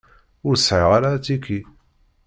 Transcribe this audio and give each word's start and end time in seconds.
Ur 0.47 0.55
sεiɣ 0.57 0.89
ara 0.97 1.09
atiki. 1.15 1.59